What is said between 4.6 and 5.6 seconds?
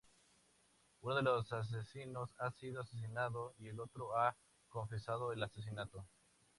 confesado el